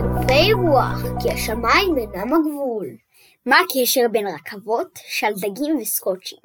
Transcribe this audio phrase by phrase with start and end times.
[0.00, 2.86] ענפי רוח, כי השמיים אינם הגבול.
[3.46, 6.38] מה הקשר בין רכבות, שלדגים וסקוטשים?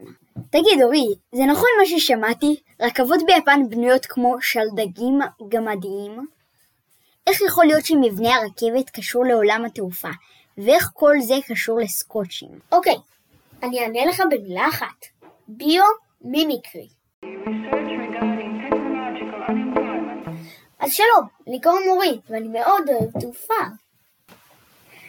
[0.50, 2.56] תגיד, אורי, זה נכון מה ששמעתי?
[2.82, 6.28] רכבות ביפן בנויות כמו שלדגים גמדיים?
[7.28, 10.12] איך יכול להיות שמבנה הרכבת קשור לעולם התעופה,
[10.58, 12.60] ואיך כל זה קשור לסקוטשים?
[12.72, 12.98] אוקיי,
[13.64, 15.06] אני אענה לך במילה אחת.
[15.48, 16.88] ביו-מימיקרי.
[20.86, 23.64] אז שלום, לי קוראים אורית, ואני מאוד אוהב תעופה.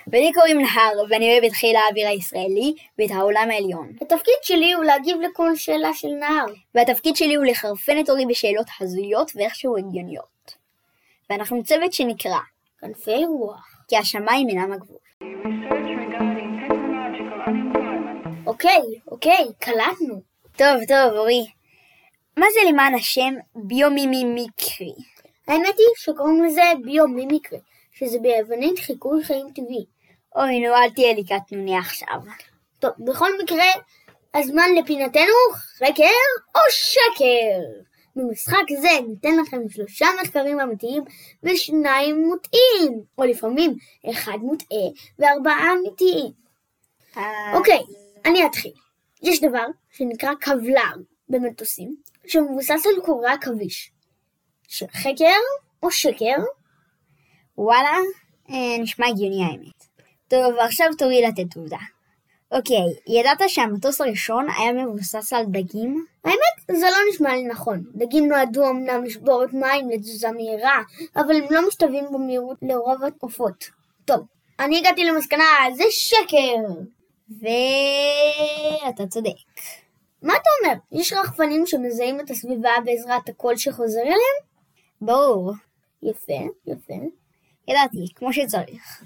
[0.07, 3.93] ולי קוראים נהר, ואני אוהב את חיל האוויר הישראלי ואת העולם העליון.
[4.01, 6.47] התפקיד שלי הוא להגיב לכל שאלה של נהר.
[6.75, 10.55] והתפקיד שלי הוא לחרפן את אורי בשאלות הזויות ואיכשהו הגיוניות.
[11.31, 12.39] ואנחנו צוות שנקרא
[12.81, 13.85] כנפי רוח.
[13.89, 14.99] כי השמיים אינם הגבול.
[18.47, 20.21] אוקיי, אוקיי, קלטנו.
[20.57, 21.47] טוב, טוב, אורי.
[22.37, 25.16] מה זה למען השם ביומימיקרי?
[25.49, 27.59] האמת היא שקוראים לזה ביומימיקרי,
[27.93, 29.87] שזה ביוונית חיקוי חיים טבעי.
[30.37, 32.21] אוי, נו, אל תהיה לי קטנוני עכשיו.
[32.79, 33.65] טוב, בכל מקרה,
[34.35, 35.35] הזמן לפינתנו
[35.79, 36.03] חקר
[36.55, 37.87] או שקר.
[38.17, 41.05] במשחק זה ניתן לכם שלושה מחקרים אמיתיים
[41.43, 43.75] ושניים מוטעים, או לפעמים
[44.11, 46.33] אחד מוטעה וארבעה אמיתיים.
[47.55, 47.81] אוקיי,
[48.25, 48.73] אני אתחיל.
[49.23, 53.93] יש דבר שנקרא קבלר במטוסים, שמבוסס על קורי עכביש.
[54.93, 55.41] חקר
[55.83, 56.37] או שקר?
[57.59, 57.99] וואלה,
[58.51, 59.85] אה, נשמע הגיוני האמת.
[60.29, 61.77] טוב, עכשיו תורי לתת עובדה.
[62.53, 66.07] אוקיי, ידעת שהמטוס הראשון היה מבוסס על דגים?
[66.25, 67.85] האמת, זה לא נשמע לי נכון.
[67.95, 70.83] דגים נועדו אמנם לשבור את מים לתזוזה מהירה,
[71.17, 73.65] אבל הם לא משתווים במהירות לרוב העופות.
[74.05, 74.21] טוב,
[74.61, 75.45] אני הגעתי למסקנה,
[75.77, 76.83] זה שקר!
[77.41, 79.37] ואתה צודק.
[80.23, 80.79] מה אתה אומר?
[80.93, 84.56] יש רחפנים שמזהים את הסביבה בעזרת הקול שחוזר אליהם?
[85.07, 85.53] ברור.
[86.03, 86.95] יפה, יפה.
[87.69, 89.05] ידעתי, כמו שצריך.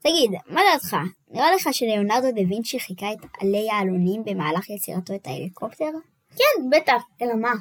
[0.00, 0.96] תגיד, מה דעתך?
[1.30, 5.90] נראה לך שליאונרדו דה וינצ'י חיכה את עלי העלונים במהלך יצירתו את ההליקופטר?
[6.30, 7.52] כן, בטח, אלא מה?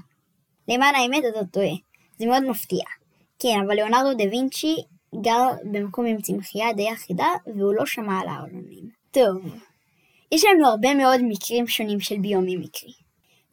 [0.68, 1.76] למען האמת אתה טועה.
[2.20, 2.84] זה מאוד מפתיע.
[3.40, 4.76] כן, אבל ליאונרדו דה וינצ'י
[5.22, 8.90] גר במקום עם צמחייה די אחידה, והוא לא שמע על העלונים.
[9.12, 9.38] טוב,
[10.32, 13.07] יש לנו הרבה מאוד מקרים שונים של ביומימיקרי.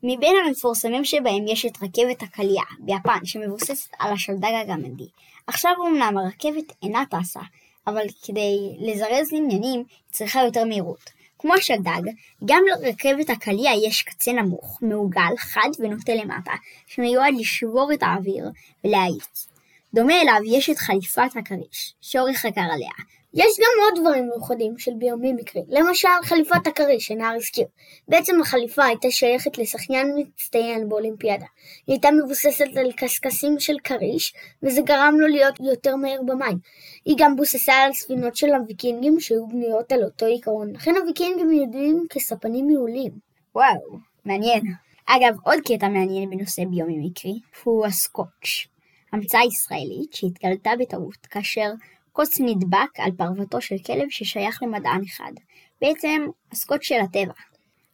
[0.06, 5.06] מבין המפורסמים שבהם יש את רכבת הקליעה ביפן שמבוססת על השלדג הגמדי.
[5.46, 7.40] עכשיו אמנם הרכבת אינה טסה,
[7.86, 11.10] אבל כדי לזרז עניינים היא צריכה יותר מהירות.
[11.38, 12.02] כמו השלדג,
[12.44, 16.52] גם לרכבת הקליע יש קצה נמוך, מעוגל, חד ונוטה למטה,
[16.86, 18.44] שמיועד לשבור את האוויר
[18.84, 19.48] ולהאיץ.
[19.94, 22.90] דומה אליו יש את חליפת הכריש, שאורי חקר עליה,
[23.34, 27.66] יש גם עוד דברים מיוחדים של ביומימיקרי, למשל חליפת הכריש שנהר הזכיר.
[28.08, 31.46] בעצם החליפה הייתה שייכת לשחיין מצטיין באולימפיאדה.
[31.86, 36.58] היא הייתה מבוססת על קשקשים של כריש, וזה גרם לו להיות יותר מהר במים.
[37.04, 42.06] היא גם בוססה על ספינות של הוויקינגים שהיו בנויות על אותו עיקרון, לכן הוויקינגים ידועים
[42.10, 43.12] כספנים מעולים.
[43.54, 44.62] וואו, מעניין.
[45.06, 48.66] אגב, עוד קטע מעניין בנושא ביומימיקרי הוא הסקוץ'.
[49.12, 51.70] המצאה ישראלית שהתגלתה בטעות כאשר
[52.16, 55.32] קוץ נדבק על פרוותו של כלב ששייך למדען אחד.
[55.80, 57.32] בעצם, הסקוט של הטבע.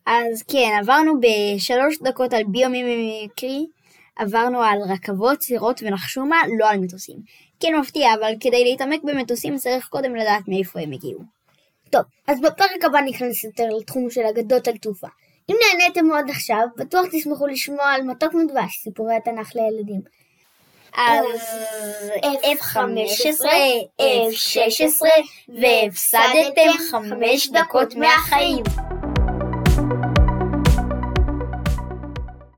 [0.06, 3.66] אז כן, עברנו בשלוש דקות על ביומימיקרי,
[4.16, 7.16] עברנו על רכבות, סירות ונחשו מה, לא על מטוסים.
[7.60, 11.20] כן מפתיע, אבל כדי להתעמק במטוסים צריך קודם לדעת מאיפה הם הגיעו.
[11.91, 15.08] טוב, אז בפרק הבא ניכנס יותר לתחום של אגדות על תעופה.
[15.50, 20.00] אם נהניתם מאוד עכשיו, בטוח תשמחו לשמוע על מתוק מדבש, סיפורי התנ"ך לילדים.
[20.96, 21.26] אז
[22.44, 23.44] F15,
[24.00, 25.06] F16,
[25.48, 28.64] והפסדתם חמש דקות מהחיים.